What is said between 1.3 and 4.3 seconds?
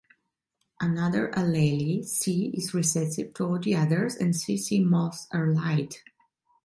allele, "c", is recessive to all the others,